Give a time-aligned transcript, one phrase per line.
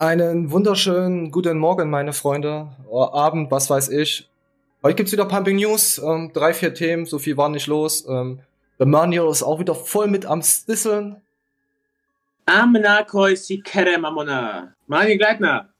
[0.00, 2.68] Einen wunderschönen guten Morgen, meine Freunde.
[2.86, 4.30] Oder Abend, was weiß ich.
[4.80, 5.98] Heute gibt's wieder Pumping News.
[5.98, 8.06] Ähm, drei, vier Themen, so viel war nicht los.
[8.08, 8.38] Ähm,
[8.78, 11.20] der Manuel ist auch wieder voll mit am Stisseln.
[14.86, 15.70] Mani Gleitner.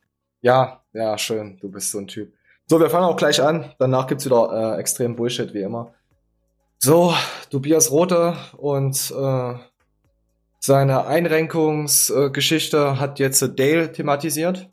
[0.41, 1.57] Ja, ja, schön.
[1.61, 2.32] Du bist so ein Typ.
[2.66, 3.73] So, wir fangen auch gleich an.
[3.79, 5.95] Danach gibt's wieder äh, extrem Bullshit, wie immer.
[6.79, 7.14] So,
[7.50, 9.55] Tobias Rote und äh,
[10.61, 14.68] seine Einrenkungsgeschichte hat jetzt Dale thematisiert.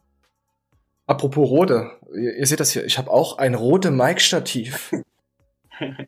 [1.07, 4.91] Apropos Rote, ihr, ihr seht das hier, ich habe auch ein rote Mic-Stativ.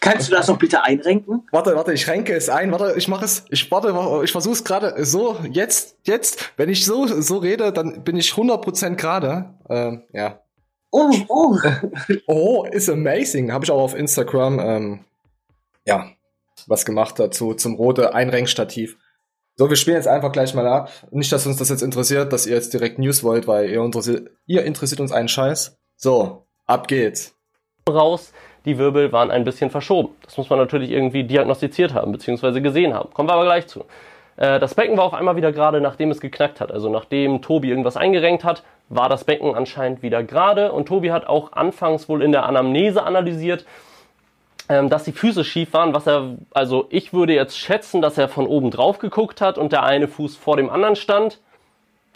[0.00, 1.46] Kannst du das noch bitte einrenken?
[1.52, 2.70] Warte, warte, ich renke es ein.
[2.72, 3.44] Warte, ich mache es.
[3.50, 5.38] Ich warte, ich versuche es gerade so.
[5.50, 9.54] Jetzt, jetzt, wenn ich so so rede, dann bin ich 100% gerade.
[9.68, 10.40] Ähm, ja.
[10.90, 11.56] Oh, oh.
[12.26, 13.52] oh, ist amazing.
[13.52, 14.60] Habe ich auch auf Instagram.
[14.60, 15.04] Ähm,
[15.86, 16.10] ja,
[16.68, 18.96] was gemacht dazu zum rote Einrenkstativ.
[19.56, 20.90] So, wir spielen jetzt einfach gleich mal ab.
[21.10, 24.30] Nicht, dass uns das jetzt interessiert, dass ihr jetzt direkt News wollt, weil ihr interessiert,
[24.46, 25.76] ihr interessiert uns einen Scheiß.
[25.96, 27.34] So, ab geht's.
[27.88, 28.32] Raus,
[28.64, 30.10] die Wirbel waren ein bisschen verschoben.
[30.22, 33.12] Das muss man natürlich irgendwie diagnostiziert haben, beziehungsweise gesehen haben.
[33.12, 33.84] Kommen wir aber gleich zu.
[34.36, 36.70] Äh, das Becken war auf einmal wieder gerade, nachdem es geknackt hat.
[36.70, 40.70] Also nachdem Tobi irgendwas eingerenkt hat, war das Becken anscheinend wieder gerade.
[40.70, 43.66] Und Tobi hat auch anfangs wohl in der Anamnese analysiert,
[44.68, 48.46] dass die Füße schief waren, was er, also ich würde jetzt schätzen, dass er von
[48.46, 51.40] oben drauf geguckt hat und der eine Fuß vor dem anderen stand.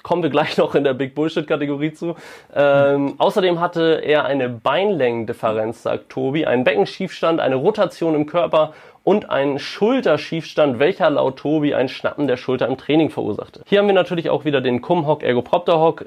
[0.03, 2.15] Kommen wir gleich noch in der Big Bullshit-Kategorie zu.
[2.55, 3.15] Ähm.
[3.19, 9.59] Außerdem hatte er eine Beinlängendifferenz, sagt Tobi, einen Beckenschiefstand, eine Rotation im Körper und einen
[9.59, 13.63] Schulterschiefstand, welcher laut Tobi ein Schnappen der Schulter im Training verursachte.
[13.67, 16.05] Hier haben wir natürlich auch wieder den Cum-Hock, Ergopropter-Hock.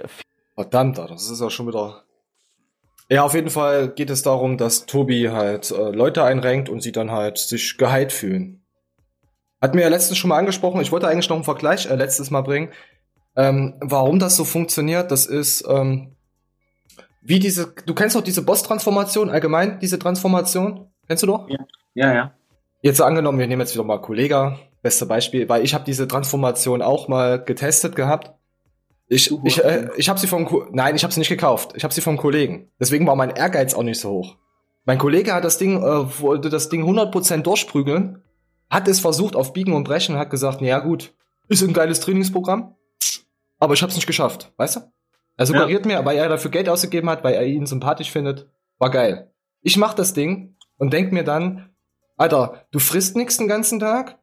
[0.55, 2.03] Verdammt, das ist ja schon wieder
[3.09, 6.91] ja, auf jeden Fall geht es darum, dass Tobi halt äh, Leute einrenkt und sie
[6.91, 8.63] dann halt sich geheilt fühlen.
[9.61, 12.31] Hat mir ja letztens schon mal angesprochen, ich wollte eigentlich noch einen Vergleich äh, letztes
[12.31, 12.71] Mal bringen.
[13.35, 16.15] Ähm, warum das so funktioniert, das ist ähm,
[17.27, 20.91] wie diese, du kennst doch diese Boss-Transformation allgemein, diese Transformation?
[21.07, 21.49] Kennst du doch?
[21.49, 21.57] Ja,
[21.95, 22.13] ja.
[22.13, 22.33] ja.
[22.81, 26.83] Jetzt angenommen, wir nehmen jetzt wieder mal Kollega, beste Beispiel, weil ich habe diese Transformation
[26.83, 28.31] auch mal getestet gehabt.
[29.07, 31.73] Ich, ich, äh, ich habe sie vom Ko Nein, ich habe sie nicht gekauft.
[31.75, 32.71] Ich habe sie vom Kollegen.
[32.79, 34.37] Deswegen war mein Ehrgeiz auch nicht so hoch.
[34.85, 38.23] Mein Kollege hat das Ding, äh, wollte das Ding 100% durchprügeln,
[38.69, 41.13] hat es versucht auf Biegen und Brechen und hat gesagt, ja gut,
[41.47, 42.75] ist ein geiles Trainingsprogramm,
[43.59, 44.79] aber ich habe es nicht geschafft, weißt du?
[45.37, 45.99] Er suggeriert ja.
[45.99, 49.31] mir, weil er dafür Geld ausgegeben hat, weil er ihn sympathisch findet, war geil.
[49.61, 51.69] Ich mach das Ding und denk mir dann,
[52.15, 54.19] Alter, du frisst nix den ganzen Tag,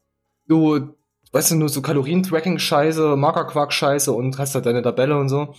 [0.47, 0.95] du
[1.33, 5.55] weißt du, nur so Kalorien-Tracking-Scheiße, Markerquark-Scheiße und hast halt deine Tabelle und so.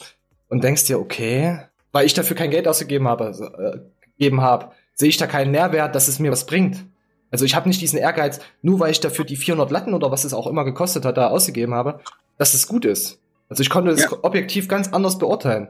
[0.50, 1.59] Und denkst dir, okay,
[1.91, 3.79] weil ich dafür kein Geld ausgegeben habe, also, äh,
[4.17, 6.85] gegeben habe, sehe ich da keinen Mehrwert, dass es mir was bringt.
[7.31, 10.23] Also ich habe nicht diesen Ehrgeiz, nur weil ich dafür die 400 Latten oder was
[10.23, 12.00] es auch immer gekostet hat, da ausgegeben habe,
[12.38, 13.19] dass es gut ist.
[13.50, 14.11] Also ich konnte es ja.
[14.22, 15.69] objektiv ganz anders beurteilen.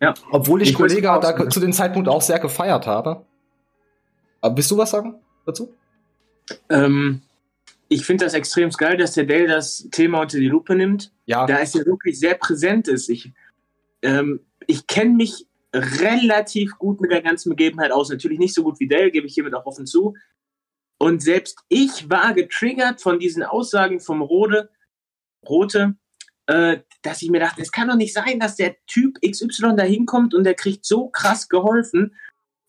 [0.00, 0.12] Ja.
[0.30, 3.24] Obwohl ich, ich Kollege da zu dem Zeitpunkt auch sehr gefeiert habe.
[4.42, 5.14] Aber willst du was sagen
[5.46, 5.72] dazu?
[6.68, 7.22] Ähm,
[7.88, 11.12] ich finde das extrem geil, dass der Dale das Thema unter die Lupe nimmt.
[11.26, 11.46] Ja.
[11.46, 13.08] Da es ja wirklich sehr präsent ist.
[13.08, 13.32] Ich,
[14.02, 18.10] ähm, ich kenne mich relativ gut mit der ganzen Begebenheit aus.
[18.10, 20.14] Natürlich nicht so gut wie Dale, gebe ich hiermit auch offen zu.
[20.98, 24.70] Und selbst ich war getriggert von diesen Aussagen vom Rode,
[25.46, 25.96] Rote,
[26.46, 29.82] äh, dass ich mir dachte, es kann doch nicht sein, dass der Typ XY da
[29.82, 32.14] hinkommt und der kriegt so krass geholfen.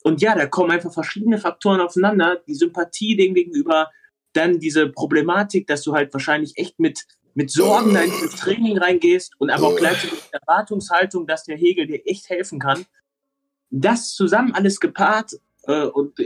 [0.03, 2.41] Und ja, da kommen einfach verschiedene Faktoren aufeinander.
[2.47, 3.91] Die Sympathie dem gegenüber,
[4.35, 9.34] dann diese Problematik, dass du halt wahrscheinlich echt mit, mit Sorgen da ins Training reingehst
[9.40, 12.85] und aber auch gleichzeitig mit Erwartungshaltung, dass der Hegel dir echt helfen kann.
[13.69, 16.19] Das zusammen alles gepaart äh, und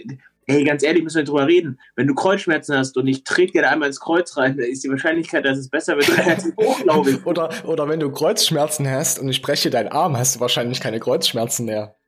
[0.50, 1.80] ey, ganz ehrlich, müssen wir drüber reden.
[1.96, 4.84] Wenn du Kreuzschmerzen hast und ich trete dir da einmal ins Kreuz rein, dann ist
[4.84, 7.26] die Wahrscheinlichkeit, dass es besser wird, relativ hoch, glaube ich.
[7.26, 11.00] Oder, oder wenn du Kreuzschmerzen hast und ich breche deinen Arm, hast du wahrscheinlich keine
[11.00, 11.99] Kreuzschmerzen mehr.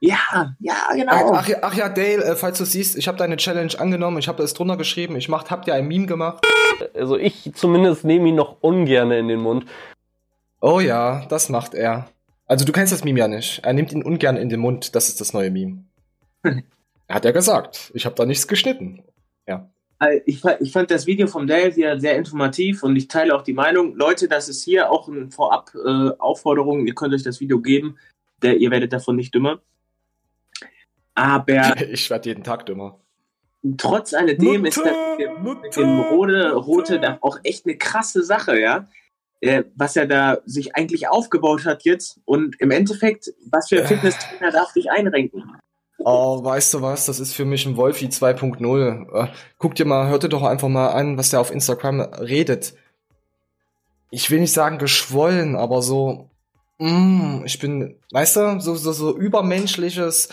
[0.00, 1.32] Ja, ja, genau.
[1.32, 4.42] Ach, ach, ja, Dale, äh, falls du siehst, ich habe deine Challenge angenommen, ich habe
[4.44, 6.46] es drunter geschrieben, ich macht, habt ihr ein Meme gemacht?
[6.94, 9.66] Also ich zumindest nehme ihn noch ungern in den Mund.
[10.60, 12.08] Oh ja, das macht er.
[12.46, 13.60] Also du kennst das Meme ja nicht.
[13.64, 15.84] Er nimmt ihn ungern in den Mund, das ist das neue Meme.
[17.08, 17.90] Hat er gesagt.
[17.94, 19.02] Ich habe da nichts geschnitten.
[19.48, 19.68] Ja.
[20.00, 23.42] Äh, ich, ich, fand das Video vom Dale hier sehr informativ und ich teile auch
[23.42, 23.96] die Meinung.
[23.96, 26.84] Leute, das ist hier auch eine Vorab-Aufforderung.
[26.84, 27.98] Äh, ihr könnt euch das Video geben.
[28.42, 29.60] Der, ihr werdet davon nicht dümmer.
[31.18, 31.74] Aber.
[31.90, 33.00] Ich werde jeden Tag dümmer.
[33.76, 38.58] Trotz alledem Mutter, ist das mit dem, Rode, Rote da auch echt eine krasse Sache,
[38.58, 38.86] ja.
[39.40, 43.86] Äh, was er da sich eigentlich aufgebaut hat jetzt und im Endeffekt, was für ein
[43.86, 45.44] Fitnesstrainer darf dich einrenken?
[45.98, 47.06] Oh, weißt du was?
[47.06, 49.12] Das ist für mich ein Wolfi 2.0.
[49.12, 49.28] Äh,
[49.58, 52.74] guck dir mal, hört dir doch einfach mal an, was der auf Instagram redet.
[54.10, 56.30] ich will nicht sagen geschwollen, aber so,
[56.78, 60.28] mm, ich bin, weißt du, so, so, so übermenschliches.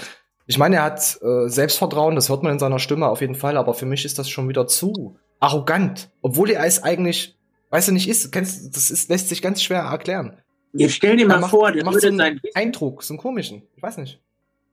[0.48, 3.58] Ich meine, er hat äh, Selbstvertrauen, das hört man in seiner Stimme auf jeden Fall,
[3.58, 6.10] aber für mich ist das schon wieder zu arrogant.
[6.22, 7.36] Obwohl er es eigentlich,
[7.70, 8.32] weißt du, nicht ist.
[8.32, 10.38] Kennst, das ist, lässt sich ganz schwer erklären.
[10.74, 13.64] Jetzt stell dir mal macht, vor, der macht so einen Eindruck, so einen komischen.
[13.76, 14.20] Ich weiß nicht.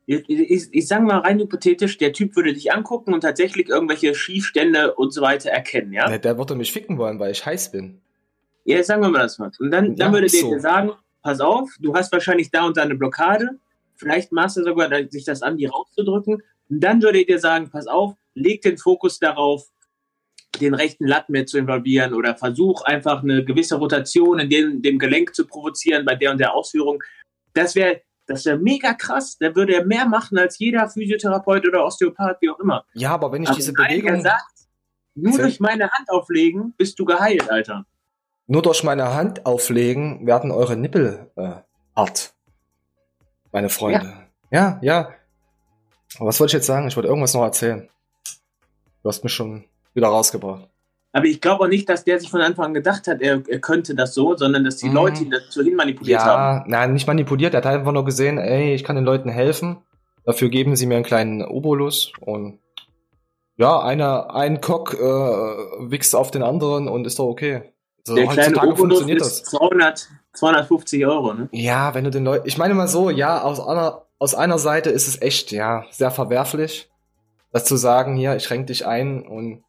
[0.06, 4.14] Ich, ich, ich sage mal rein hypothetisch, der Typ würde dich angucken und tatsächlich irgendwelche
[4.14, 6.10] Schiefstände und so weiter erkennen, ja?
[6.10, 8.00] ja der würde mich ficken wollen, weil ich heiß bin.
[8.64, 9.52] Ja, sagen wir mal das mal.
[9.60, 10.48] Und dann, dann würde so.
[10.48, 10.90] der dir sagen,
[11.22, 13.58] pass auf, du hast wahrscheinlich da und da eine Blockade.
[14.02, 16.42] Vielleicht machst du sogar sich das an, die rauszudrücken.
[16.68, 19.68] Und dann würde ich dir sagen, pass auf, leg den Fokus darauf,
[20.60, 24.98] den rechten Latt mit zu involvieren oder versuch einfach eine gewisse Rotation in dem, dem
[24.98, 27.02] Gelenk zu provozieren bei der und der Ausführung.
[27.54, 29.36] Das wäre das wäre mega krass.
[29.38, 32.84] Da würde er mehr machen als jeder Physiotherapeut oder Osteopath, wie auch immer.
[32.94, 34.20] Ja, aber wenn ich aber diese Bewegung.
[34.22, 34.44] Sagt,
[35.14, 37.84] nur durch meine Hand auflegen bist du geheilt, Alter.
[38.46, 41.52] Nur durch meine Hand auflegen werden eure Nippel äh,
[41.96, 42.34] hart.
[43.52, 44.12] Meine Freunde.
[44.50, 44.80] Ja, ja.
[44.82, 45.08] ja.
[46.18, 46.88] Aber was wollte ich jetzt sagen?
[46.88, 47.88] Ich wollte irgendwas noch erzählen.
[49.02, 49.64] Du hast mich schon
[49.94, 50.68] wieder rausgebracht.
[51.12, 53.60] Aber ich glaube auch nicht, dass der sich von Anfang an gedacht hat, er, er
[53.60, 54.94] könnte das so, sondern dass die mhm.
[54.94, 56.58] Leute ihn dazu hin manipuliert ja, haben.
[56.60, 57.52] Ja, nein, nicht manipuliert.
[57.52, 59.78] Er hat einfach nur gesehen, ey, ich kann den Leuten helfen.
[60.24, 62.60] Dafür geben sie mir einen kleinen Obolus und
[63.56, 67.72] ja, einer, ein Cock äh, wichst auf den anderen und ist doch okay.
[68.06, 69.44] Also der kleine Obolus funktioniert das.
[69.44, 71.48] 200, 250 Euro, ne?
[71.52, 74.90] Ja, wenn du den Leuten, ich meine mal so, ja, aus einer, aus einer Seite
[74.90, 76.90] ist es echt, ja, sehr verwerflich,
[77.52, 79.62] das zu sagen, hier, ich schränke dich ein und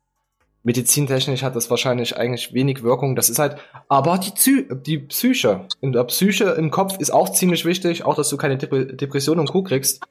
[0.64, 3.16] medizintechnisch hat das wahrscheinlich eigentlich wenig Wirkung.
[3.16, 3.58] Das ist halt,
[3.90, 8.16] aber die, Psy die Psyche, in der Psyche im Kopf ist auch ziemlich wichtig, auch
[8.16, 9.64] dass du keine Dep Depression und Co.
[9.64, 10.02] kriegst.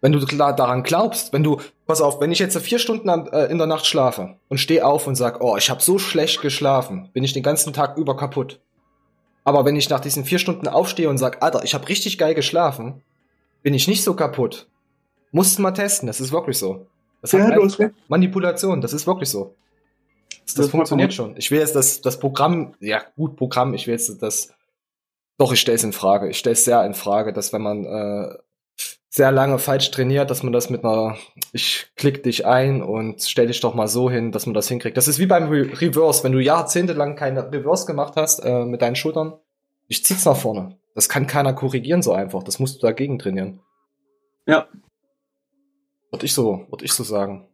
[0.00, 3.58] Wenn du daran glaubst, wenn du, pass auf, wenn ich jetzt vier Stunden äh, in
[3.58, 7.24] der Nacht schlafe und stehe auf und sag, oh, ich habe so schlecht geschlafen, bin
[7.24, 8.60] ich den ganzen Tag über kaputt.
[9.44, 12.34] Aber wenn ich nach diesen vier Stunden aufstehe und sag, Alter, ich habe richtig geil
[12.34, 13.02] geschlafen,
[13.62, 14.68] bin ich nicht so kaputt.
[15.32, 16.86] Musst mal testen, das ist wirklich so.
[17.20, 19.54] Das ja, hat Manipulation, das ist wirklich so.
[20.44, 21.36] Das, das funktioniert schon.
[21.36, 24.54] Ich will jetzt das, das Programm, ja gut, Programm, ich will jetzt das,
[25.36, 26.28] doch, ich stelle es in Frage.
[26.28, 28.34] Ich stelle es sehr in Frage, dass wenn man äh,
[29.10, 31.16] sehr lange falsch trainiert, dass man das mit einer,
[31.52, 34.96] ich klick dich ein und stell dich doch mal so hin, dass man das hinkriegt.
[34.96, 38.82] Das ist wie beim Re Reverse, wenn du jahrzehntelang keine Reverse gemacht hast äh, mit
[38.82, 39.34] deinen Schultern,
[39.86, 40.78] ich zieh's nach vorne.
[40.94, 42.42] Das kann keiner korrigieren so einfach.
[42.42, 43.60] Das musst du dagegen trainieren.
[44.46, 44.68] Ja,
[46.10, 47.46] würde ich so, würde ich so sagen.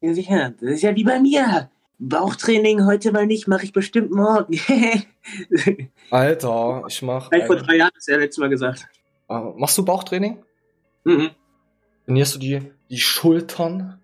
[0.00, 0.50] Ja, sicher.
[0.60, 1.70] Das ist ja wie bei mir.
[1.98, 4.58] Bauchtraining heute mal nicht, mache ich bestimmt morgen.
[6.10, 7.30] Alter, ich mach.
[7.30, 7.46] Ein...
[7.46, 8.88] Vor drei Jahren hast du ja letztes Mal gesagt.
[9.30, 10.42] Uh, machst du Bauchtraining?
[11.04, 11.30] Mhm.
[12.06, 14.00] Trainierst du die, die Schultern?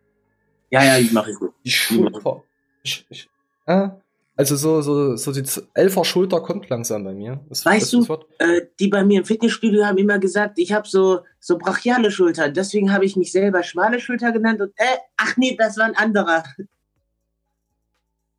[0.70, 1.52] Ja, ja, die mache ich gut.
[1.64, 2.42] Die Schultern.
[2.82, 3.28] Ich, ich,
[3.66, 3.88] äh,
[4.38, 5.42] also so, so, so die
[5.74, 7.40] Elfer Schulter kommt langsam bei mir.
[7.48, 10.86] Das, weißt das, du, äh, die bei mir im Fitnessstudio haben immer gesagt, ich habe
[10.86, 12.48] so, so brachiale Schulter.
[12.48, 15.96] Deswegen habe ich mich selber schmale Schulter genannt und äh, ach nee, das war ein
[15.96, 16.44] anderer.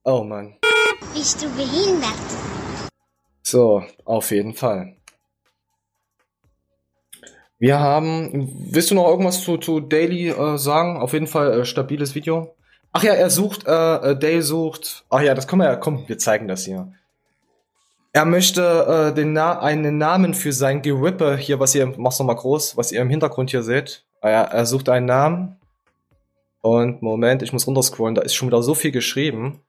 [0.06, 0.56] Oh Mann.
[1.14, 2.14] Bist du behindert?
[3.44, 4.96] So, auf jeden Fall.
[7.60, 10.98] Wir haben, willst du noch irgendwas zu, zu Daily äh, sagen?
[10.98, 12.56] Auf jeden Fall äh, stabiles Video.
[12.94, 15.06] Ach ja, er sucht, äh, äh, Dale sucht.
[15.10, 16.92] Ach ja, das können wir ja, komm, wir zeigen das hier.
[18.14, 22.26] Er möchte äh, den Na einen Namen für sein Gerippe hier, was ihr, mach's noch
[22.26, 24.06] mal groß, was ihr im Hintergrund hier seht.
[24.22, 25.58] Ah ja, er sucht einen Namen.
[26.62, 29.62] Und Moment, ich muss runterscrollen, da ist schon wieder so viel geschrieben.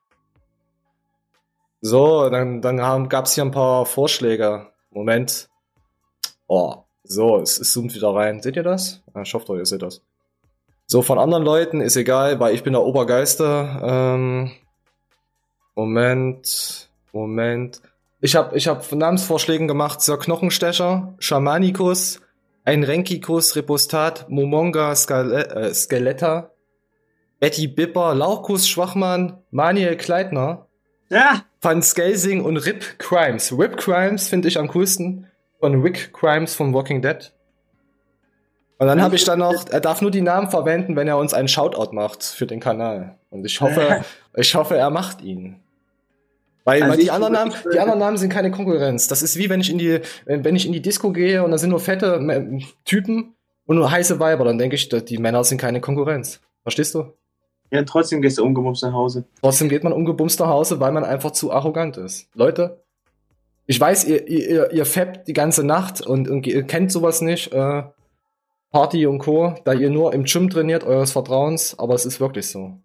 [1.81, 4.69] So, dann, dann haben, gab's hier ein paar Vorschläge.
[4.91, 5.49] Moment.
[6.47, 8.41] Oh, so, es, es zoomt wieder rein.
[8.41, 9.03] Seht ihr das?
[9.13, 10.01] Ah, ich hoffe, ihr seht das.
[10.87, 13.81] So, von anderen Leuten ist egal, weil ich bin der Obergeister.
[13.83, 14.53] Ähm,
[15.75, 17.81] Moment, Moment.
[18.21, 22.21] Ich habe ich hab Namensvorschlägen gemacht zur Knochenstecher, Schamanicus,
[22.65, 26.51] ein Renkicus, Repostat, Momonga, Skele äh, Skeletta,
[27.41, 30.67] Betty Bipper, Lauchkus Schwachmann, Manuel Kleitner,
[31.09, 31.43] ja.
[31.61, 33.53] Van Skelsing und Rip Crimes.
[33.59, 35.27] Rip Crimes finde ich am coolsten
[35.61, 37.33] von Rick Crimes von Walking Dead.
[38.79, 41.35] Und dann habe ich dann noch, er darf nur die Namen verwenden, wenn er uns
[41.35, 43.19] einen Shoutout macht für den Kanal.
[43.29, 45.61] Und ich hoffe, ich hoffe, er macht ihn.
[46.65, 49.07] Weil, also weil die anderen Namen, die anderen Namen sind keine Konkurrenz.
[49.09, 51.59] Das ist wie wenn ich in die, wenn ich in die Disco gehe und da
[51.59, 52.21] sind nur fette
[52.85, 53.35] Typen
[53.67, 56.41] und nur heiße Weiber, dann denke ich, die Männer sind keine Konkurrenz.
[56.63, 57.13] Verstehst du?
[57.71, 59.25] Ja, trotzdem gehst du ungebumst nach Hause.
[59.41, 62.29] Trotzdem geht man ungebumst nach Hause, weil man einfach zu arrogant ist.
[62.35, 62.83] Leute,
[63.71, 67.53] ich weiß, ihr, ihr, ihr fappt die ganze Nacht und, und ihr kennt sowas nicht.
[67.53, 67.85] Äh,
[68.73, 72.49] Party und Co., da ihr nur im Gym trainiert, eures Vertrauens, aber es ist wirklich
[72.49, 72.81] so.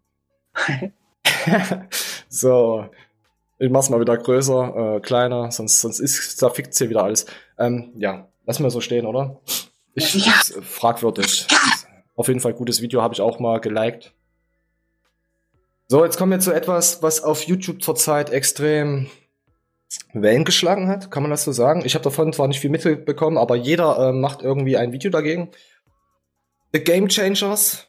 [2.29, 2.85] so.
[3.57, 7.25] Ich mach's mal wieder größer, äh, kleiner, sonst, sonst ist, zerfickt's hier wieder alles.
[7.57, 9.39] Ähm, ja, lass mal so stehen, oder?
[9.95, 10.33] Ich, ja.
[10.61, 11.47] fragwürdig.
[11.49, 11.57] Ja.
[12.15, 14.13] Auf jeden Fall gutes Video, habe ich auch mal geliked.
[15.87, 19.07] So, jetzt kommen wir zu etwas, was auf YouTube zurzeit extrem
[20.13, 21.83] Wellen geschlagen hat, kann man das so sagen?
[21.85, 25.49] Ich habe davon zwar nicht viel mitbekommen, aber jeder äh, macht irgendwie ein Video dagegen.
[26.73, 27.87] The Game Changers.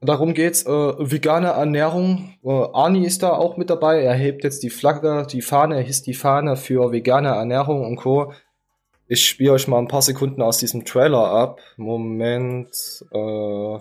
[0.00, 0.64] Darum geht's.
[0.66, 2.34] Äh, vegane Ernährung.
[2.44, 4.02] Äh, Arnie ist da auch mit dabei.
[4.02, 7.96] Er hebt jetzt die Flagge, die Fahne, er hisst die Fahne für vegane Ernährung und
[7.96, 8.32] Co.
[9.08, 11.60] Ich spiele euch mal ein paar Sekunden aus diesem Trailer ab.
[11.76, 12.68] Moment.
[13.12, 13.76] Äh,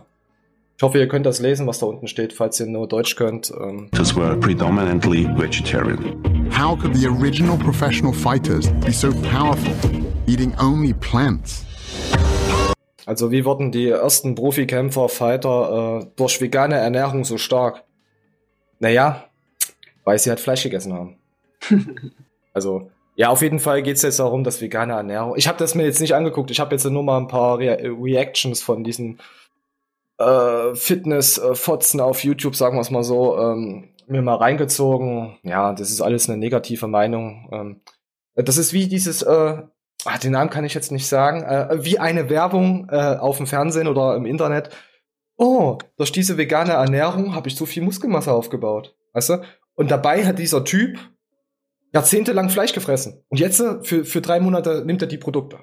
[0.78, 3.52] ich hoffe, ihr könnt das lesen, was da unten steht, falls ihr nur Deutsch könnt.
[3.52, 3.90] Ähm.
[3.92, 6.45] Das were predominantly vegetarian.
[6.58, 9.74] How could the original professional fighters be so powerful,
[10.26, 11.66] eating only plants?
[13.06, 17.84] Also wie wurden die ersten Profikämpfer, Fighter äh, durch vegane Ernährung so stark?
[18.80, 19.26] Naja,
[20.06, 21.18] weil sie halt Fleisch gegessen haben.
[22.54, 25.34] also ja, auf jeden Fall geht es jetzt darum, dass vegane Ernährung.
[25.36, 26.52] Ich habe das mir jetzt nicht angeguckt.
[26.52, 29.20] Ich habe jetzt nur mal ein paar Re Reactions von diesen
[30.20, 35.38] äh, Fitness-Fotzen auf YouTube, sagen wir es mal so, ähm, mir mal reingezogen.
[35.44, 37.50] Ja, das ist alles eine negative Meinung.
[37.52, 37.82] Ähm,
[38.36, 39.58] das ist wie dieses, äh,
[40.06, 43.48] ach, den Namen kann ich jetzt nicht sagen, äh, wie eine Werbung äh, auf dem
[43.48, 44.70] Fernsehen oder im Internet.
[45.38, 48.96] Oh, durch diese vegane Ernährung habe ich so viel Muskelmasse aufgebaut.
[49.14, 49.42] Weißt du?
[49.76, 51.00] Und dabei hat dieser Typ
[51.94, 53.24] jahrzehntelang Fleisch gefressen.
[53.30, 55.60] Und jetzt äh, für, für drei Monate nimmt er die Produkte.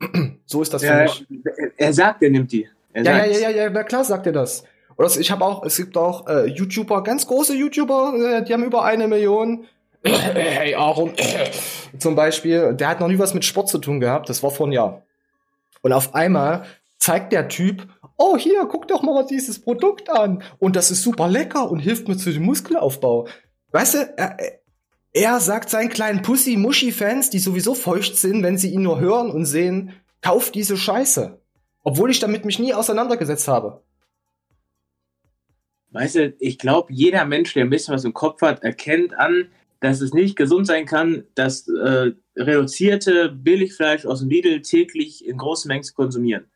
[0.46, 1.44] so ist das ja, für mich.
[1.76, 2.68] Er sagt, er nimmt die.
[2.92, 4.64] Er ja, ja, ja, ja, na klar sagt er das.
[5.00, 8.64] Oder ich habe auch, es gibt auch äh, YouTuber, ganz große YouTuber, äh, die haben
[8.64, 9.64] über eine Million.
[10.04, 11.14] hey Aaron,
[11.98, 14.66] zum Beispiel, der hat noch nie was mit Sport zu tun gehabt, das war vor
[14.66, 15.02] einem Jahr.
[15.80, 16.66] Und auf einmal
[16.98, 17.88] zeigt der Typ,
[18.18, 20.42] oh hier, guck doch mal dieses Produkt an.
[20.58, 23.26] Und das ist super lecker und hilft mir zu dem Muskelaufbau.
[23.72, 24.36] Weißt du, er,
[25.14, 29.46] er sagt seinen kleinen Pussy-Muschi-Fans, die sowieso feucht sind, wenn sie ihn nur hören und
[29.46, 31.40] sehen, kauf diese Scheiße.
[31.84, 33.80] Obwohl ich damit mich nie auseinandergesetzt habe.
[35.92, 39.48] Weißt du, ich glaube, jeder Mensch, der ein bisschen was im Kopf hat, erkennt an,
[39.80, 45.38] dass es nicht gesund sein kann, das äh, reduzierte Billigfleisch aus dem Lidl täglich in
[45.38, 46.50] großen Mengen zu konsumieren.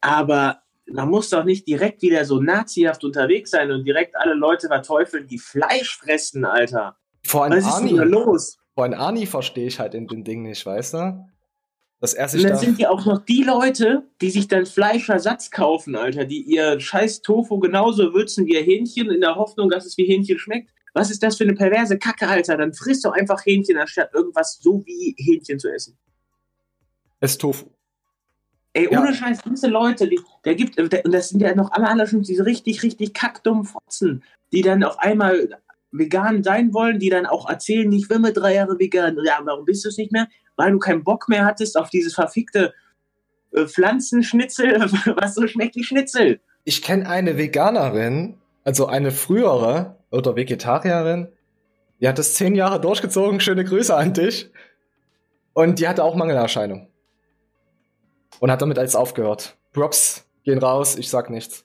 [0.00, 4.66] Aber man muss doch nicht direkt wieder so nazihaft unterwegs sein und direkt alle Leute
[4.66, 6.96] verteufeln, die Fleisch fressen, Alter.
[7.24, 8.58] Vor allem Was ist denn da los?
[8.74, 11.28] Vor allem Ani verstehe ich halt in dem Ding nicht, weißt du?
[12.02, 15.52] Dass er sich und dann sind ja auch noch die Leute, die sich dann Fleischersatz
[15.52, 19.86] kaufen, Alter, die ihr scheiß Tofu genauso würzen wie ihr Hähnchen in der Hoffnung, dass
[19.86, 20.68] es wie Hähnchen schmeckt.
[20.94, 22.56] Was ist das für eine perverse Kacke, Alter?
[22.56, 25.96] Dann frisst doch einfach Hähnchen, anstatt irgendwas so wie Hähnchen zu essen.
[27.20, 27.66] Es Tofu.
[28.72, 29.14] Ey, ohne ja.
[29.14, 32.82] Scheiß, diese Leute, die, der gibt, und das sind ja noch alle anderen diese richtig,
[32.82, 35.60] richtig kackdummen Fotzen, die dann auf einmal
[35.92, 39.16] vegan sein wollen, die dann auch erzählen, ich will mir drei Jahre vegan.
[39.24, 40.28] Ja, warum bist du es nicht mehr?
[40.56, 42.74] Weil du keinen Bock mehr hattest auf dieses verfickte
[43.52, 44.80] äh, Pflanzenschnitzel,
[45.16, 46.40] was so schmeckt wie Schnitzel.
[46.64, 51.28] Ich kenne eine Veganerin, also eine frühere oder Vegetarierin,
[52.02, 53.38] die hat das zehn Jahre durchgezogen.
[53.38, 54.50] Schöne Grüße an dich.
[55.52, 56.88] Und die hatte auch Mangelerscheinung.
[58.40, 59.56] Und hat damit alles aufgehört.
[59.72, 61.64] Props gehen raus, ich sag nichts.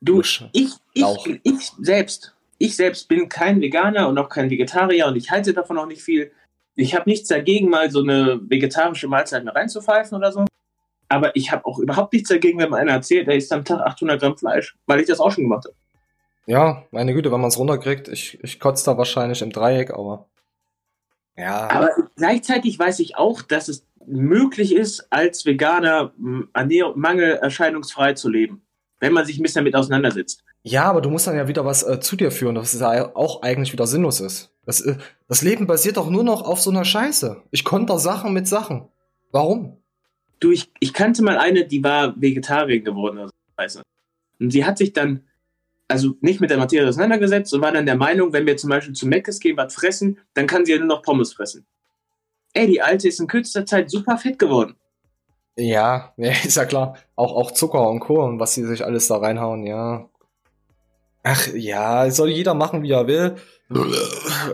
[0.00, 1.04] Du, ich, ich,
[1.42, 5.78] ich selbst ich selbst bin kein Veganer und auch kein Vegetarier und ich halte davon
[5.78, 6.32] auch nicht viel.
[6.74, 10.44] Ich habe nichts dagegen, mal so eine vegetarische Mahlzeit mir reinzupfeifen oder so.
[11.08, 13.80] Aber ich habe auch überhaupt nichts dagegen, wenn mir einer erzählt, der isst am Tag
[13.80, 15.74] 800 Gramm Fleisch, weil ich das auch schon gemacht habe.
[16.46, 20.26] Ja, meine Güte, wenn man es runterkriegt, ich, ich kotze da wahrscheinlich im Dreieck, aber
[21.36, 21.68] ja.
[21.70, 28.62] Aber gleichzeitig weiß ich auch, dass es möglich ist, als Veganer mangelerscheinungsfrei zu leben,
[29.00, 30.44] wenn man sich ein bisschen damit auseinandersetzt.
[30.68, 33.42] Ja, aber du musst dann ja wieder was äh, zu dir führen, was ja auch
[33.42, 34.52] eigentlich wieder sinnlos ist.
[34.64, 34.96] Das, äh,
[35.28, 37.40] das Leben basiert doch nur noch auf so einer Scheiße.
[37.52, 38.88] Ich konnte Sachen mit Sachen.
[39.30, 39.76] Warum?
[40.40, 43.30] Du, ich, ich kannte mal eine, die war Vegetarierin geworden.
[43.54, 43.80] Also.
[44.40, 45.22] Und sie hat sich dann,
[45.86, 48.94] also nicht mit der Materie auseinandergesetzt und war dann der Meinung, wenn wir zum Beispiel
[48.94, 51.64] zu Meckes gehen, was fressen, dann kann sie ja nur noch Pommes fressen.
[52.54, 54.74] Ey, die Alte ist in kürzester Zeit super fett geworden.
[55.54, 56.96] Ja, ja, ist ja klar.
[57.14, 58.24] Auch, auch Zucker und Co.
[58.24, 60.10] und was sie sich alles da reinhauen, ja.
[61.28, 63.34] Ach ja, soll jeder machen, wie er will.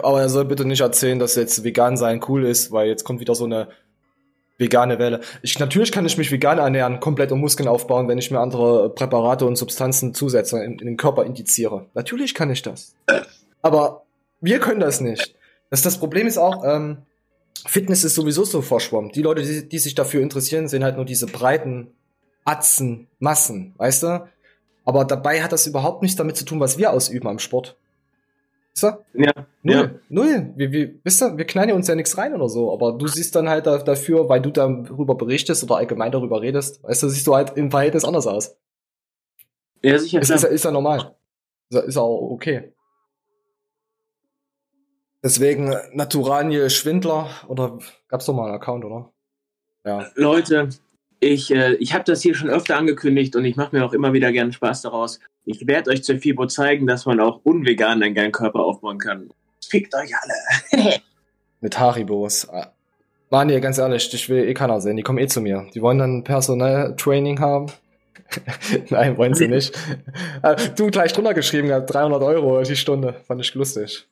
[0.02, 3.20] Aber er soll bitte nicht erzählen, dass jetzt vegan sein cool ist, weil jetzt kommt
[3.20, 3.68] wieder so eine
[4.56, 5.20] vegane Welle.
[5.42, 8.88] Ich, natürlich kann ich mich vegan ernähren, komplett um Muskeln aufbauen, wenn ich mir andere
[8.88, 11.88] Präparate und Substanzen zusetze, in, in den Körper indiziere.
[11.92, 12.94] Natürlich kann ich das.
[13.60, 14.04] Aber
[14.40, 15.34] wir können das nicht.
[15.68, 17.02] Das, das Problem ist auch, ähm,
[17.66, 19.12] Fitness ist sowieso so verschwommen.
[19.12, 21.88] Die Leute, die, die sich dafür interessieren, sehen halt nur diese breiten
[22.46, 24.28] Atzen, Massen, weißt du?
[24.84, 27.76] Aber dabei hat das überhaupt nichts damit zu tun, was wir ausüben am Sport.
[28.74, 29.04] Ist er?
[29.12, 29.32] Ja.
[29.62, 29.74] Null.
[29.74, 29.90] Ja.
[30.08, 30.52] Null.
[30.56, 33.34] Wir, wir, wisst ihr, wir knallen uns ja nichts rein oder so, aber du siehst
[33.36, 37.34] dann halt dafür, weil du darüber berichtest oder allgemein darüber redest, weißt du, siehst du
[37.34, 38.56] halt im Verhältnis anders aus.
[39.82, 40.20] Ja, sicher.
[40.20, 41.14] Ist, ist, ist ja normal.
[41.68, 42.72] Ist, ist auch okay.
[45.22, 49.12] Deswegen Naturanie Schwindler oder gab's doch mal einen Account, oder?
[49.84, 50.10] Ja.
[50.14, 50.70] Leute,
[51.22, 54.12] ich, äh, ich habe das hier schon öfter angekündigt und ich mache mir auch immer
[54.12, 55.20] wieder gerne Spaß daraus.
[55.44, 59.30] Ich werde euch zur FIBO zeigen, dass man auch unvegan einen geilen Körper aufbauen kann.
[59.64, 60.94] Fickt euch alle.
[61.60, 62.48] Mit Haribos.
[63.30, 64.96] Mann, hier, ganz ehrlich, ich will eh keiner sehen.
[64.96, 65.66] Die kommen eh zu mir.
[65.74, 67.66] Die wollen dann Personaltraining haben.
[68.90, 69.78] Nein, wollen sie nicht.
[70.42, 73.14] Äh, du gleich drunter geschrieben, 300 Euro die Stunde.
[73.26, 74.08] Fand ich lustig.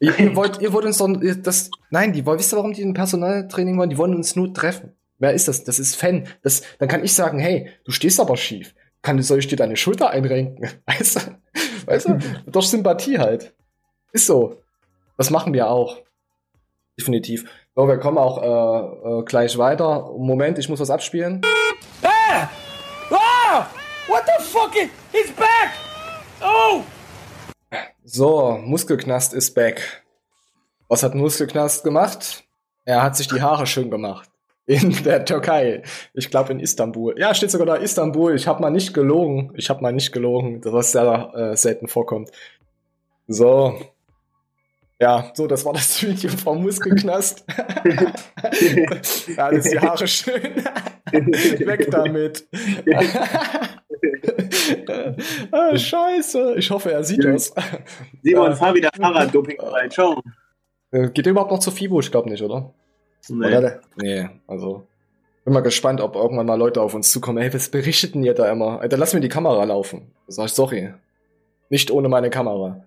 [0.00, 1.08] Ihr, ihr, wollt, ihr wollt uns doch,
[1.42, 3.90] das, nein, die wollen, wisst ihr, warum die ein Personaltraining wollen?
[3.90, 4.92] Die wollen uns nur treffen.
[5.22, 5.62] Wer ist das?
[5.62, 6.26] Das ist Fan.
[6.42, 8.74] Das, dann kann ich sagen, hey, du stehst aber schief.
[9.02, 10.68] Kann, soll ich dir deine Schulter einrenken?
[10.86, 11.20] Weißt du?
[11.86, 12.18] Weißt du?
[12.46, 13.54] Doch Sympathie halt.
[14.10, 14.60] Ist so.
[15.16, 16.02] Das machen wir auch.
[16.98, 17.48] Definitiv.
[17.76, 20.10] So, wir kommen auch äh, äh, gleich weiter.
[20.18, 21.40] Moment, ich muss was abspielen.
[22.02, 22.48] Ah!
[23.12, 23.66] Ah!
[24.08, 24.74] What the fuck?
[25.12, 25.70] He's back!
[26.40, 26.82] Oh!
[28.02, 30.02] So, Muskelknast ist back.
[30.88, 32.42] Was hat Muskelknast gemacht?
[32.84, 34.31] Er hat sich die Haare schön gemacht.
[34.66, 35.82] In der Türkei.
[36.14, 37.18] Ich glaube in Istanbul.
[37.18, 38.34] Ja, steht sogar da Istanbul.
[38.36, 39.52] Ich habe mal nicht gelogen.
[39.56, 42.30] Ich habe mal nicht gelogen, was sehr äh, selten vorkommt.
[43.26, 43.80] So.
[45.00, 47.44] Ja, so, das war das Video vom Muskelknast.
[49.36, 50.42] ja, ist die Haare schön.
[51.12, 52.46] Weg damit.
[55.50, 56.54] ah, scheiße.
[56.56, 57.52] Ich hoffe, er sieht das.
[58.22, 59.90] Simon, fahr wieder Fahrraddoping rein.
[59.90, 60.22] Ciao.
[60.92, 61.98] Äh, geht der überhaupt noch zu FIBO?
[61.98, 62.72] Ich glaube nicht, oder?
[63.28, 63.56] Nee.
[63.56, 63.80] Oder?
[63.96, 64.86] Nee, also.
[65.44, 67.38] Bin mal gespannt, ob irgendwann mal Leute auf uns zukommen.
[67.38, 68.80] Ey, was berichteten ihr da immer?
[68.80, 70.12] Alter, lass mir die Kamera laufen.
[70.28, 70.94] Sag ich, sorry.
[71.68, 72.84] Nicht ohne meine Kamera.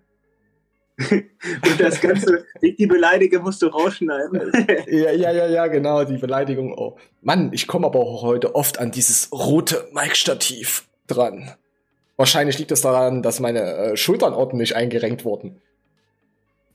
[1.12, 4.52] Und das Ganze, die Beleidigung musst du rausschneiden.
[4.88, 6.74] ja, ja, ja, ja, genau, die Beleidigung.
[6.78, 6.96] Oh.
[7.22, 11.52] Mann, ich komme aber auch heute oft an dieses rote Mic-Stativ dran.
[12.16, 15.62] Wahrscheinlich liegt es das daran, dass meine äh, Schultern ordentlich eingerenkt wurden.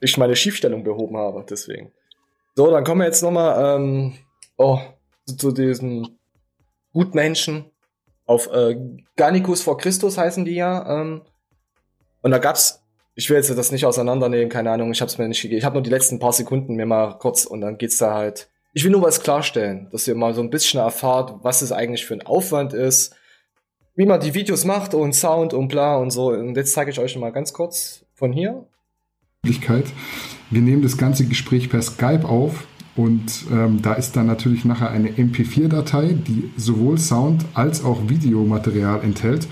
[0.00, 1.92] Ich meine Schiefstellung behoben habe, deswegen.
[2.56, 4.14] So, dann kommen wir jetzt nochmal ähm,
[4.56, 4.78] oh,
[5.26, 6.18] zu, zu diesen
[6.92, 7.70] Gutmenschen.
[8.26, 8.76] Auf äh,
[9.16, 11.00] Garnicus vor Christus heißen die ja.
[11.00, 11.22] Ähm,
[12.22, 12.82] und da gab's,
[13.14, 15.58] ich will jetzt das nicht auseinandernehmen, keine Ahnung, ich hab's mir nicht gegeben.
[15.58, 18.48] Ich habe nur die letzten paar Sekunden mir mal kurz und dann geht's da halt.
[18.72, 22.06] Ich will nur was klarstellen, dass ihr mal so ein bisschen erfahrt, was es eigentlich
[22.06, 23.16] für ein Aufwand ist,
[23.96, 26.28] wie man die Videos macht und Sound und bla und so.
[26.28, 28.66] Und jetzt zeige ich euch mal ganz kurz von hier.
[30.50, 34.90] Wir nehmen das ganze Gespräch per Skype auf und ähm, da ist dann natürlich nachher
[34.90, 39.46] eine MP4-Datei, die sowohl Sound als auch Videomaterial enthält.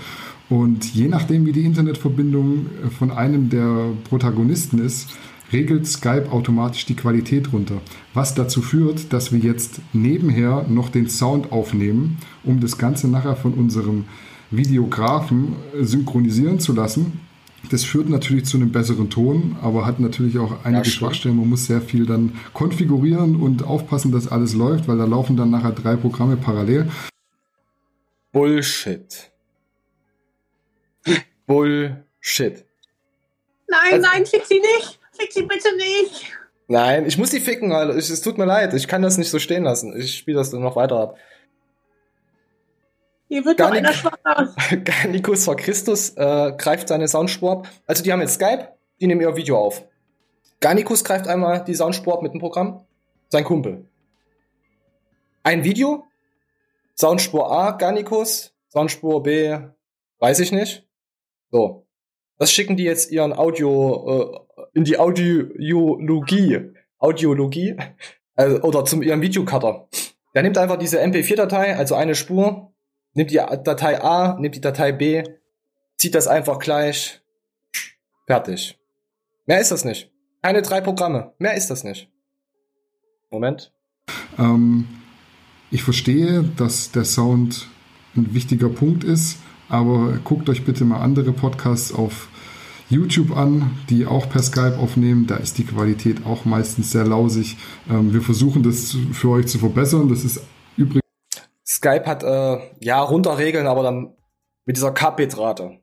[0.49, 5.09] Und je nachdem, wie die Internetverbindung äh, von einem der Protagonisten ist,
[5.53, 7.81] regelt Skype automatisch die Qualität runter.
[8.13, 13.37] Was dazu führt, dass wir jetzt nebenher noch den Sound aufnehmen, um das Ganze nachher
[13.37, 14.03] von unserem
[14.51, 17.28] Videografen äh, synchronisieren zu lassen.
[17.71, 21.37] Das führt natürlich zu einem besseren Ton, aber hat natürlich auch einige ja, Schwachstellen.
[21.37, 25.49] Man muss sehr viel dann konfigurieren und aufpassen, dass alles läuft, weil da laufen dann
[25.51, 26.89] nachher drei Programme parallel.
[28.31, 29.31] Bullshit.
[31.45, 32.65] Bullshit.
[33.67, 34.99] Nein, also, nein, fick sie nicht.
[35.11, 36.33] Fick sie bitte nicht.
[36.67, 37.95] Nein, ich muss die ficken, Alter.
[37.95, 38.73] es tut mir leid.
[38.73, 39.95] Ich kann das nicht so stehen lassen.
[39.99, 41.17] Ich spiele das dann noch weiter ab.
[43.29, 44.55] Hier wird Garnic doch einer schwanger.
[44.83, 47.67] Garnicus vor Christus äh, greift seine Soundspur ab.
[47.85, 49.87] Also die haben jetzt Skype, die nehmen ihr Video auf.
[50.59, 52.83] Garnicus greift einmal die Soundspur ab mit dem Programm.
[53.29, 53.85] Sein Kumpel.
[55.43, 56.07] Ein Video.
[56.95, 58.51] Soundspur A, Garnicus.
[58.69, 59.57] Soundspur B,
[60.17, 60.87] weiß ich nicht.
[61.51, 61.85] So.
[62.39, 66.71] Das schicken die jetzt ihren Audio, äh, in die Audiologie.
[66.97, 67.77] Audiologie.
[68.35, 69.87] Also, oder zum ihrem Videocutter.
[70.33, 72.68] Der nimmt einfach diese MP4-Datei, also eine Spur,
[73.13, 75.23] nimmt die Datei A, nimmt die Datei B,
[75.97, 77.21] zieht das einfach gleich.
[78.27, 78.77] Fertig.
[79.45, 80.11] Mehr ist das nicht.
[80.41, 81.33] Keine drei Programme.
[81.39, 82.09] Mehr ist das nicht.
[83.31, 83.71] Moment.
[84.37, 84.87] Ähm,
[85.71, 87.67] ich verstehe, dass der Sound
[88.15, 92.29] ein wichtiger Punkt ist, aber guckt euch bitte mal andere Podcasts auf
[92.89, 95.27] YouTube an, die auch per Skype aufnehmen.
[95.27, 97.57] Da ist die Qualität auch meistens sehr lausig.
[97.89, 100.09] Ähm, wir versuchen das für euch zu verbessern.
[100.09, 100.41] Das ist
[101.79, 104.13] Skype hat äh, ja Runterregeln, aber dann
[104.65, 105.79] mit dieser Kbit-Rate.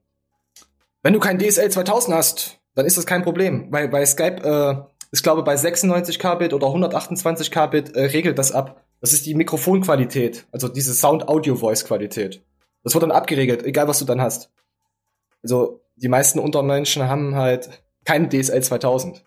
[1.02, 4.76] Wenn du kein DSL 2000 hast, dann ist das kein Problem, weil bei Skype äh,
[5.10, 8.84] ich glaube bei 96 Kbit oder 128 Kbit äh, regelt das ab.
[9.00, 12.42] Das ist die Mikrofonqualität, also diese Sound-Audio-Voice-Qualität.
[12.82, 14.50] Das wird dann abgeregelt, egal was du dann hast.
[15.42, 19.24] Also die meisten Untermenschen haben halt Kein DSL 2000.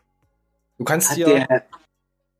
[0.77, 1.25] Du kannst Hat hier.
[1.25, 1.65] der,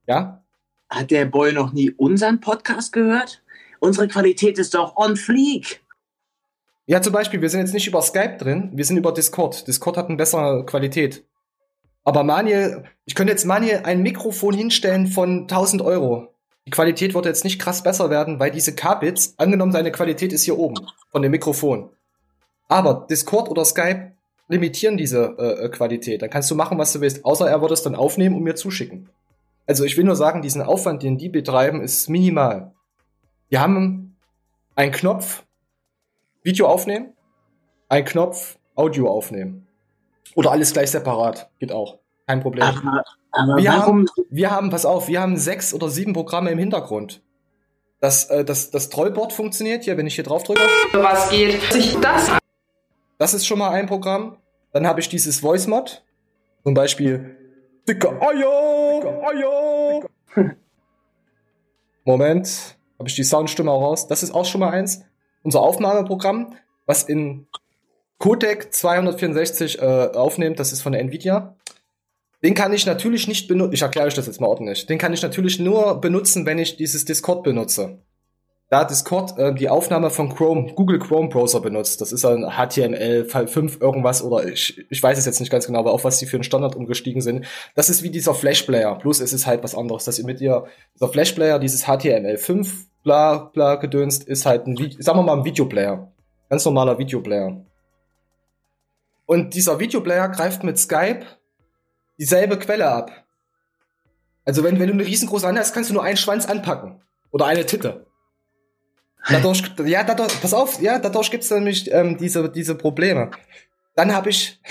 [0.05, 0.43] ja?
[0.87, 3.41] hat der Boy noch nie unseren Podcast gehört?
[3.79, 5.81] Unsere Qualität ist doch on fleek.
[6.85, 9.67] Ja, zum Beispiel, wir sind jetzt nicht über Skype drin, wir sind über Discord.
[9.67, 11.23] Discord hat eine bessere Qualität.
[12.03, 16.33] Aber Manuel, ich könnte jetzt Manuel ein Mikrofon hinstellen von 1000 Euro.
[16.65, 20.43] Die Qualität wird jetzt nicht krass besser werden, weil diese K-Bits, angenommen seine Qualität ist
[20.43, 20.75] hier oben
[21.11, 21.91] von dem Mikrofon.
[22.67, 24.13] Aber Discord oder Skype
[24.47, 26.21] limitieren diese äh, äh, Qualität.
[26.21, 28.55] Dann kannst du machen, was du willst, außer er würde es dann aufnehmen und mir
[28.55, 29.09] zuschicken.
[29.67, 32.73] Also ich will nur sagen, diesen Aufwand, den die betreiben, ist minimal.
[33.49, 34.15] Wir haben
[34.75, 35.43] einen Knopf,
[36.43, 37.13] Video aufnehmen,
[37.89, 39.67] einen Knopf, Audio aufnehmen.
[40.35, 41.49] Oder alles gleich separat.
[41.59, 41.99] Geht auch.
[42.27, 42.63] Kein Problem.
[42.63, 43.81] Aber, aber wir, warum?
[43.81, 47.23] haben, wir haben, pass auf, wir haben sechs oder sieben Programme im Hintergrund.
[47.99, 50.61] Das, äh, das, das Trollboard funktioniert hier, wenn ich hier drauf drücke.
[50.93, 52.37] Was geht sich das an?
[53.17, 54.37] Das ist schon mal ein Programm.
[54.71, 56.03] Dann habe ich dieses Voice Mod.
[56.63, 57.35] Zum Beispiel
[57.87, 60.55] Dicke Eier, Dicke Eier.
[62.05, 64.07] Moment, habe ich die Soundstimme auch raus.
[64.07, 65.01] Das ist auch schon mal eins.
[65.41, 67.47] Unser Aufnahmeprogramm, was in
[68.17, 71.55] Codec 264 äh, aufnimmt, das ist von der Nvidia.
[72.43, 73.73] Den kann ich natürlich nicht benutzen.
[73.73, 74.85] Ich erkläre euch das jetzt mal ordentlich.
[74.85, 77.99] Den kann ich natürlich nur benutzen, wenn ich dieses Discord benutze.
[78.69, 82.01] Da Discord äh, die Aufnahme von Chrome, Google Chrome Browser benutzt.
[82.01, 85.91] Das ist ein HTML5 irgendwas oder ich, ich weiß es jetzt nicht ganz genau, aber
[85.91, 87.47] auf was die für einen Standard umgestiegen sind.
[87.73, 88.95] Das ist wie dieser Flash Player.
[88.99, 92.69] Plus es ist halt was anderes, dass ihr mit ihr, dieser Flash Player, dieses HTML5
[93.03, 96.11] bla bla gedönst, ist halt ein, sagen wir mal ein Videoplayer.
[96.49, 97.65] Ganz normaler Videoplayer.
[99.25, 101.25] Und dieser Videoplayer greift mit Skype
[102.19, 103.11] dieselbe Quelle ab.
[104.45, 107.01] Also wenn, wenn du eine riesengroße Hand hast, kannst du nur einen Schwanz anpacken.
[107.31, 108.05] Oder eine Titte.
[109.27, 113.31] Dadurch, ja, dadurch, pass auf, ja, dadurch gibt's nämlich ähm, diese, diese Probleme.
[113.95, 114.61] Dann habe ich,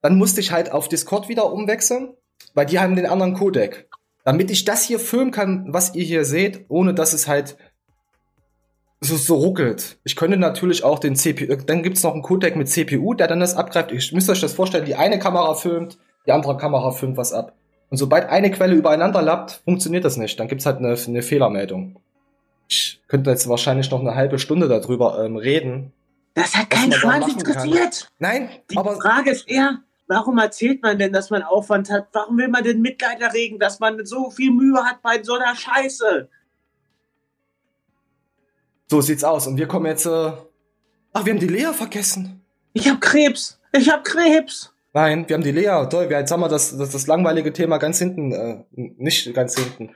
[0.00, 2.14] dann musste ich halt auf Discord wieder umwechseln,
[2.54, 3.88] weil die haben den anderen Codec.
[4.24, 7.56] Damit ich das hier filmen kann, was ihr hier seht, ohne dass es halt
[9.00, 9.98] so, so ruckelt.
[10.04, 13.40] Ich könnte natürlich auch den CPU, dann gibt's noch einen Codec mit CPU, der dann
[13.40, 13.92] das abgreift.
[13.92, 17.54] Ich müsst euch das vorstellen, die eine Kamera filmt, die andere Kamera filmt was ab.
[17.90, 20.40] Und sobald eine Quelle übereinander lappt, funktioniert das nicht.
[20.40, 22.00] Dann gibt's halt eine, eine Fehlermeldung.
[22.68, 25.92] Ich könnte jetzt wahrscheinlich noch eine halbe Stunde darüber ähm, reden.
[26.34, 28.10] Das hat keinen Schwanz interessiert.
[28.18, 32.08] Nein, die aber Frage ist eher, warum erzählt man denn, dass man Aufwand hat?
[32.12, 35.54] Warum will man denn Mitleid erregen, dass man so viel Mühe hat bei so einer
[35.54, 36.28] Scheiße?
[38.88, 39.46] So sieht's aus.
[39.46, 40.06] Und wir kommen jetzt.
[40.06, 40.32] Äh
[41.12, 42.42] Ach, wir haben die Lea vergessen.
[42.72, 43.60] Ich hab Krebs.
[43.72, 44.72] Ich hab Krebs.
[44.92, 45.86] Nein, wir haben die Lea.
[45.88, 49.56] Toll, wir, jetzt haben wir das, das, das langweilige Thema ganz hinten, äh, nicht ganz
[49.56, 49.94] hinten.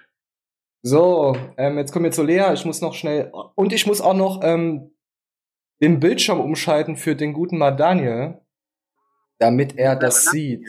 [0.83, 2.53] So, ähm, jetzt kommen wir zu Lea.
[2.55, 3.33] Ich muss noch schnell.
[3.55, 4.93] Und ich muss auch noch ähm,
[5.81, 8.41] den Bildschirm umschalten für den guten Madaniel,
[9.39, 10.67] damit er das sieht.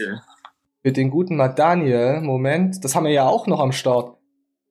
[0.82, 4.17] Für den guten Madaniel, Moment, das haben wir ja auch noch am Start.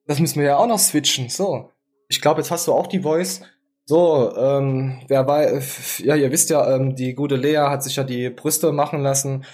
[0.05, 1.29] Das müssen wir ja auch noch switchen.
[1.29, 1.69] So.
[2.07, 3.41] Ich glaube, jetzt hast du auch die Voice.
[3.85, 5.61] So, ähm, wer bei,
[5.99, 9.45] ja, ihr wisst ja, ähm, die gute Lea hat sich ja die Brüste machen lassen.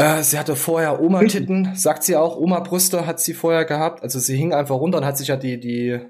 [0.00, 2.38] Äh, sie hatte vorher Oma-Titten, sagt sie auch.
[2.38, 4.02] Oma-Brüste hat sie vorher gehabt.
[4.02, 6.00] Also sie hing einfach runter und hat sich ja die, die,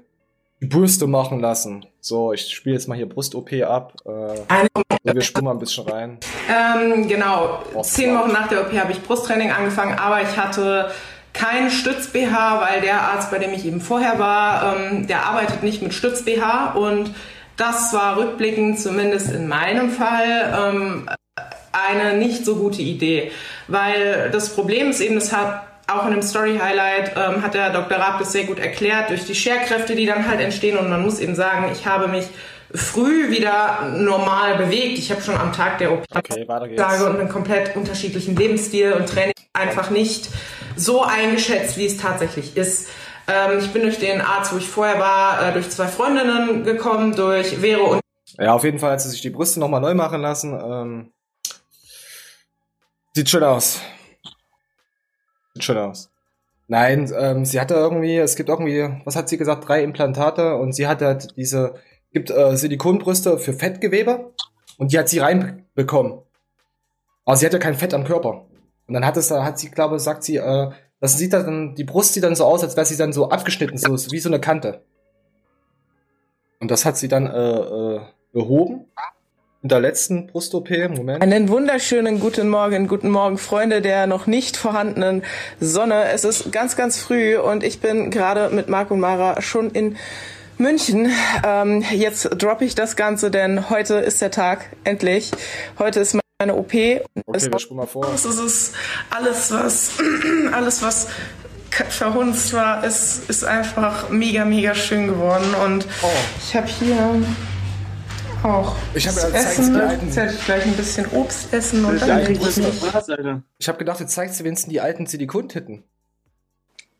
[0.61, 1.85] die Brüste machen lassen.
[1.99, 3.95] So, ich spiele jetzt mal hier Brust-OP ab.
[4.05, 4.37] Äh,
[4.73, 6.19] so, wir spulen mal ein bisschen rein.
[6.49, 7.63] Ähm, genau.
[7.81, 10.89] Zehn Wochen nach der OP habe ich Brusttraining angefangen, aber ich hatte
[11.33, 15.81] kein Stütz-BH, weil der Arzt, bei dem ich eben vorher war, ähm, der arbeitet nicht
[15.81, 17.13] mit Stütz-BH und
[17.57, 21.09] das war rückblickend, zumindest in meinem Fall, ähm,
[21.71, 23.31] eine nicht so gute Idee,
[23.67, 27.71] weil das Problem ist eben, das hat auch in dem Story Highlight ähm, hat der
[27.71, 27.97] Dr.
[27.97, 31.19] Raab das sehr gut erklärt durch die Scherkräfte, die dann halt entstehen und man muss
[31.19, 32.25] eben sagen, ich habe mich
[32.73, 34.97] früh wieder normal bewegt.
[34.97, 39.33] Ich habe schon am Tag der OP okay, und einen komplett unterschiedlichen Lebensstil und Training
[39.53, 40.29] einfach nicht
[40.77, 42.87] so eingeschätzt, wie es tatsächlich ist.
[43.27, 47.15] Ähm, ich bin durch den Arzt, wo ich vorher war, äh, durch zwei Freundinnen gekommen,
[47.15, 48.01] durch Vero und
[48.37, 50.53] ja, auf jeden Fall hat sie sich die Brüste nochmal neu machen lassen.
[50.53, 51.11] Ähm,
[53.13, 53.81] sieht schön aus.
[55.53, 56.09] Sieht schön aus.
[56.67, 60.73] Nein, ähm, sie hatte irgendwie, es gibt irgendwie, was hat sie gesagt, drei Implantate und
[60.73, 61.75] sie hat halt diese,
[62.13, 64.31] gibt äh, Silikonbrüste für Fettgewebe
[64.77, 66.21] und die hat sie reinbekommen.
[67.25, 68.45] Aber sie hat ja kein Fett am Körper.
[68.87, 70.71] Und dann hat es, hat sie, glaube sagt sie, äh,
[71.01, 73.77] das sieht dann, die Brust sieht dann so aus, als wäre sie dann so abgeschnitten,
[73.77, 74.83] so wie so eine Kante.
[76.59, 78.85] Und das hat sie dann äh, äh, behoben
[79.63, 80.69] in der letzten Brust-OP.
[80.89, 81.21] Moment.
[81.21, 85.23] Einen wunderschönen guten Morgen, guten Morgen, Freunde der noch nicht vorhandenen
[85.59, 86.05] Sonne.
[86.11, 89.97] Es ist ganz, ganz früh und ich bin gerade mit Marc und Mara schon in
[90.57, 91.11] München.
[91.45, 95.31] Ähm, jetzt droppe ich das Ganze, denn heute ist der Tag, endlich.
[95.77, 96.73] Heute ist meine OP.
[96.73, 98.07] Okay, wir spulen mal vor.
[98.13, 98.73] Es ist
[99.11, 99.91] alles, was,
[100.51, 101.07] alles, was
[101.69, 105.53] verhunzt war, ist, ist einfach mega, mega schön geworden.
[105.63, 106.07] Und oh.
[106.43, 106.97] ich habe hier
[108.43, 109.75] auch ich habe ja Essen.
[109.75, 112.83] Jetzt werde ich gleich ein bisschen Obst essen und dann ich nicht.
[113.57, 115.83] Ich habe gedacht, jetzt zeigst du wenigstens die alten Silikon-Titten.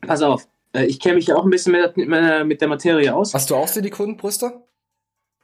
[0.02, 3.34] Pass auf, äh, ich kenne mich ja auch ein bisschen mit, mit, der Materie aus.
[3.34, 4.62] Hast du auch Silikonbrüste?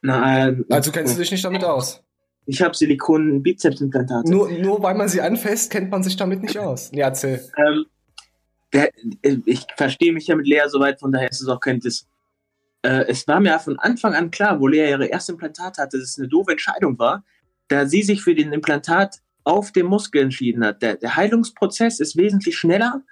[0.01, 0.65] Nein.
[0.69, 2.03] Also kennst du dich nicht damit aus?
[2.45, 4.29] Ich habe Silikon-Bizepsimplantate.
[4.29, 6.91] Nur, nur weil man sie anfasst, kennt man sich damit nicht aus.
[6.91, 7.43] Nee, erzähl.
[7.57, 7.85] Ähm,
[8.73, 8.89] der,
[9.45, 12.07] ich verstehe mich ja mit Lea soweit, von daher ist es auch kein Diss.
[12.81, 16.09] Äh, es war mir von Anfang an klar, wo Lea ihre erste Implantat hatte, dass
[16.09, 17.23] es eine doofe Entscheidung war,
[17.67, 20.81] da sie sich für den Implantat auf dem Muskel entschieden hat.
[20.81, 23.03] Der, der Heilungsprozess ist wesentlich schneller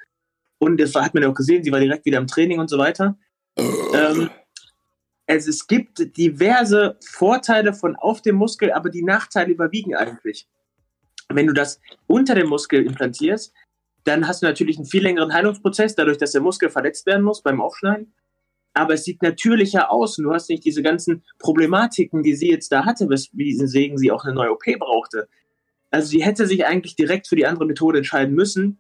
[0.60, 2.78] und das hat man ja auch gesehen, sie war direkt wieder im Training und so
[2.78, 3.17] weiter.
[3.58, 4.30] Ähm,
[5.28, 10.47] es, es gibt diverse Vorteile von auf dem Muskel, aber die Nachteile überwiegen eigentlich.
[11.30, 13.54] Wenn du das unter dem Muskel implantierst,
[14.04, 17.41] dann hast du natürlich einen viel längeren Heilungsprozess, dadurch, dass der Muskel verletzt werden muss
[17.41, 18.13] beim Aufschneiden.
[18.76, 22.72] Aber es sieht natürlicher aus und du hast nicht diese ganzen Problematiken, die sie jetzt
[22.72, 25.28] da hatte, weswegen sie auch eine neue OP brauchte.
[25.92, 28.78] Also sie hätte sich eigentlich direkt für die andere Methode entscheiden müssen.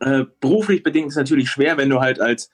[0.00, 2.48] Äh, beruflich bedingt ist es natürlich schwer, wenn du halt als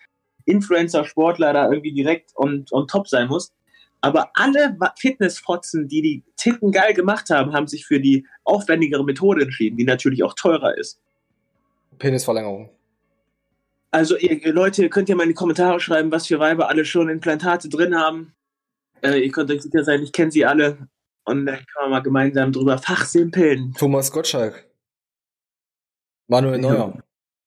[0.47, 3.53] Influencer, Sportler da irgendwie direkt on, on top sein musst.
[4.01, 9.43] Aber alle Fitnessfotzen, die die Titten geil gemacht haben, haben sich für die aufwendigere Methode
[9.43, 10.99] entschieden, die natürlich auch teurer ist.
[11.99, 12.71] Penisverlängerung.
[13.93, 16.85] Also ihr, Leute, ihr könnt ja mal in die Kommentare schreiben, was für Weiber alle
[16.85, 18.35] schon Implantate drin haben.
[19.03, 20.89] Äh, ihr könnt euch sicher sein, ich kenne sie alle.
[21.25, 23.75] Und dann kann man mal gemeinsam drüber fachsimpeln.
[23.75, 24.67] Thomas Gottschalk.
[26.27, 26.95] Manuel Neuer.
[26.97, 27.03] Ja.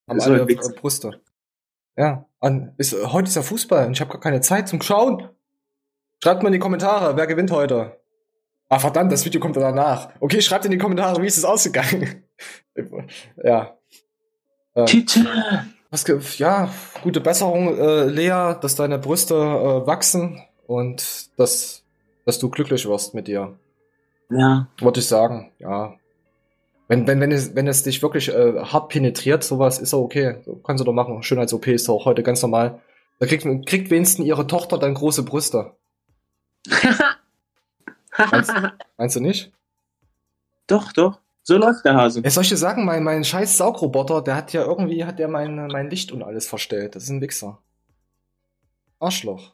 [0.07, 1.19] Haben alle äh, Brüste.
[1.97, 5.29] Ja, an, ist, heute ist ja Fußball und ich habe gar keine Zeit zum Schauen.
[6.23, 7.99] Schreibt mal in die Kommentare, wer gewinnt heute.
[8.69, 10.09] Ah, verdammt, das Video kommt danach.
[10.19, 12.23] Okay, schreibt in die Kommentare, wie ist es ausgegangen.
[13.43, 13.77] ja.
[14.75, 15.25] Ähm, Titel.
[15.95, 16.69] Was, ja,
[17.03, 21.83] gute Besserung, äh, Lea, dass deine Brüste äh, wachsen und dass,
[22.25, 23.57] dass du glücklich wirst mit dir.
[24.29, 24.67] Ja.
[24.79, 25.93] Wollte ich sagen, ja.
[26.89, 30.41] Wenn, wenn, wenn, es, wenn es dich wirklich äh, hart penetriert, sowas, ist auch okay.
[30.43, 31.23] So, kannst du doch machen.
[31.23, 32.81] Schönheits-OP ist auch heute ganz normal.
[33.19, 35.77] Da kriegt, kriegt wenigstens ihre Tochter dann große Brüste.
[38.31, 38.53] meinst,
[38.97, 39.53] meinst du nicht?
[40.67, 41.19] Doch, doch.
[41.47, 42.21] So läuft der Hase.
[42.21, 45.27] Ja, soll ich dir sagen, mein, mein scheiß Saugroboter, der hat ja irgendwie, hat der
[45.27, 46.95] mein, mein Licht und alles verstellt.
[46.95, 47.61] Das ist ein Wichser.
[48.99, 49.53] Arschloch.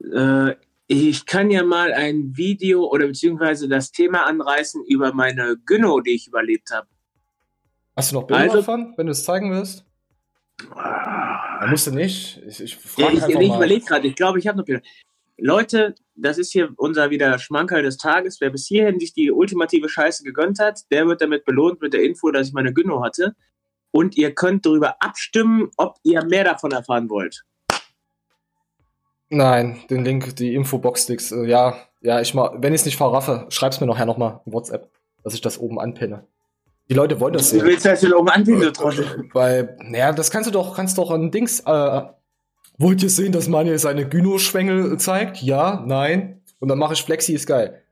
[0.00, 0.54] Äh,
[0.86, 6.12] ich kann ja mal ein Video oder beziehungsweise das Thema anreißen über meine Gynno, die
[6.12, 6.88] ich überlebt habe.
[7.94, 9.84] Hast du noch Bilder also, davon, wenn du es zeigen willst?
[10.74, 12.40] Ah, musst du nicht.
[12.46, 14.08] Ich, ich frage ja, ich, ich überlege gerade.
[14.08, 14.80] Ich glaube, ich habe noch Bilder.
[15.40, 18.40] Leute, das ist hier unser wieder Schmankerl des Tages.
[18.40, 22.02] Wer bis hierhin sich die ultimative Scheiße gegönnt hat, der wird damit belohnt mit der
[22.02, 23.36] Info, dass ich meine Gynno hatte.
[23.92, 27.44] Und ihr könnt darüber abstimmen, ob ihr mehr davon erfahren wollt.
[29.30, 33.46] Nein, den Link, die Infobox-Sticks, äh, ja, ja, ich mal, wenn ich es nicht verraffe,
[33.50, 34.90] schreib's mir nachher nochmal in WhatsApp,
[35.22, 36.26] dass ich das oben anpinne.
[36.88, 37.60] Die Leute wollen das sehen.
[37.60, 39.28] Du willst das hier oben anpinnen, du Trottel.
[39.34, 42.02] Weil, naja, das kannst du doch, kannst doch an Dings, äh,
[42.78, 45.42] Wollt ihr sehen, dass Manuel seine Gyno-Schwängel zeigt?
[45.42, 46.40] Ja, nein.
[46.60, 47.82] Und dann mache ich Flexi, ist geil.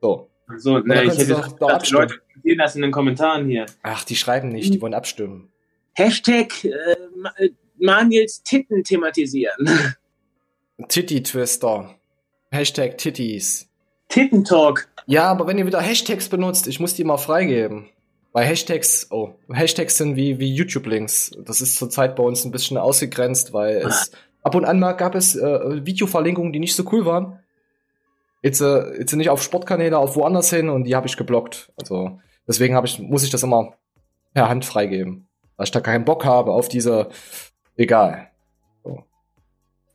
[0.00, 0.28] So.
[0.56, 2.02] So, ne, ich hätte doch, doch abstimmen.
[2.02, 3.66] Leute sehen das in den Kommentaren hier.
[3.82, 5.50] Ach, die schreiben nicht, die wollen abstimmen.
[5.94, 9.68] Hashtag äh, Manuels Titten thematisieren.
[10.88, 11.94] Titty-Twister.
[12.50, 13.68] Hashtag Titties.
[14.08, 14.88] Tittentalk.
[15.06, 17.88] Ja, aber wenn ihr wieder Hashtags benutzt, ich muss die mal freigeben.
[18.32, 21.32] Weil Hashtags, oh, Hashtags sind wie, wie YouTube-Links.
[21.44, 24.10] Das ist zurzeit bei uns ein bisschen ausgegrenzt, weil es
[24.44, 27.40] ab und an mal gab es äh, Videoverlinkungen, die nicht so cool waren.
[28.42, 31.72] Jetzt, äh, jetzt nicht auf Sportkanäle, auf woanders hin und die habe ich geblockt.
[31.80, 33.74] Also deswegen ich, muss ich das immer
[34.34, 35.26] per Hand freigeben.
[35.56, 37.08] Weil ich da keinen Bock habe auf diese,
[37.76, 38.28] egal.
[38.84, 39.02] So.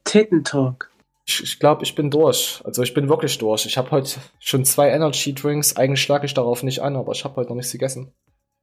[0.03, 0.89] Tittentalk.
[1.27, 2.61] Ich, ich glaube, ich bin durch.
[2.65, 3.67] Also ich bin wirklich durch.
[3.67, 5.75] Ich habe heute schon zwei Energy Drinks.
[5.75, 8.11] Eigentlich schlage ich darauf nicht an, aber ich habe heute noch nichts gegessen.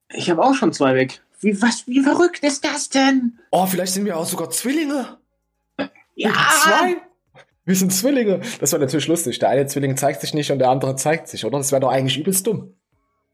[0.09, 1.23] Ich habe auch schon zwei weg.
[1.41, 3.39] Wie, was, wie verrückt ist das denn?
[3.51, 5.19] Oh, vielleicht sind wir auch sogar Zwillinge.
[6.17, 6.33] Ja.
[6.63, 6.97] Zwei?
[7.65, 8.41] Wir sind Zwillinge.
[8.61, 9.39] Das wäre natürlich lustig.
[9.39, 11.59] Der eine Zwilling zeigt sich nicht und der andere zeigt sich, oder?
[11.59, 12.75] Das wäre doch eigentlich übelst dumm.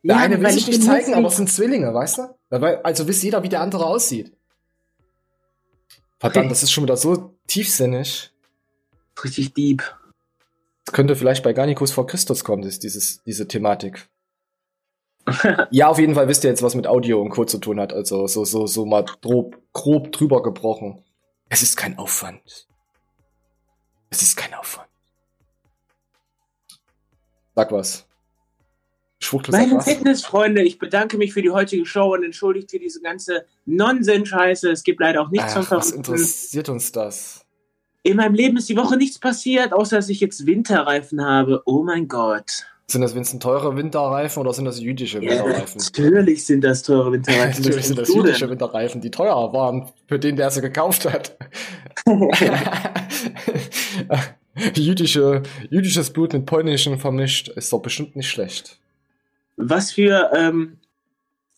[0.02, 2.78] Der ja, eine will sich nicht zeigen, aber es sind Zwillinge, weißt du?
[2.82, 4.32] Also wisst jeder, wie der andere aussieht.
[6.18, 8.30] Verdammt, das ist schon wieder so tiefsinnig.
[9.22, 9.82] Richtig deep.
[10.84, 14.08] Das könnte vielleicht bei Garnicus vor Christus kommen, ist dieses, diese Thematik.
[15.70, 17.44] ja, auf jeden Fall wisst ihr jetzt, was mit Audio und Co.
[17.44, 17.92] zu tun hat.
[17.92, 21.04] Also so, so, so mal grob, grob drüber gebrochen.
[21.48, 22.66] Es ist kein Aufwand.
[24.12, 24.88] Es ist kein Aufwand.
[27.54, 28.06] Sag was.
[29.18, 33.46] Ich Meine Fitnessfreunde, ich bedanke mich für die heutige Show und entschuldigt für diese ganze
[33.66, 34.70] Nonsens-Scheiße.
[34.70, 37.46] Es gibt leider auch nichts Ach, von Was interessiert uns das?
[38.02, 41.62] In meinem Leben ist die Woche nichts passiert, außer dass ich jetzt Winterreifen habe.
[41.64, 42.66] Oh mein Gott.
[42.88, 45.80] Sind das wenigstens teure Winterreifen oder sind das jüdische Winterreifen?
[45.94, 47.62] Ja, natürlich sind das teure Winterreifen.
[47.62, 51.38] natürlich sind das jüdische Winterreifen, die teuer waren für den, der sie gekauft hat.
[54.74, 58.78] Jüdische, jüdisches Blut mit polnischem vermischt ist doch bestimmt nicht schlecht.
[59.56, 60.78] Was für, ähm,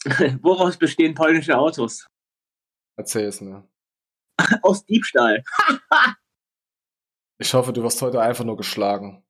[0.43, 2.07] woraus bestehen polnische Autos?
[2.97, 3.65] Erzähl es mir.
[4.63, 5.43] Aus Diebstahl.
[7.39, 9.25] ich hoffe, du wirst heute einfach nur geschlagen.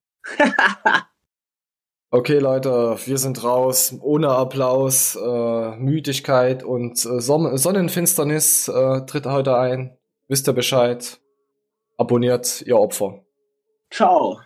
[2.11, 3.95] okay, Leute, wir sind raus.
[4.01, 9.97] Ohne Applaus, äh, Müdigkeit und äh, Sonnenfinsternis äh, tritt heute ein.
[10.29, 11.21] Wisst ihr Bescheid?
[11.96, 13.24] Abonniert ihr Opfer.
[13.90, 14.40] Ciao.